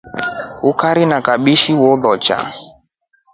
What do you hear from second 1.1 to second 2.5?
kabeshi ulosu.